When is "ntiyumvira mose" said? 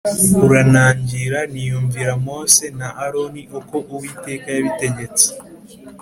1.51-2.65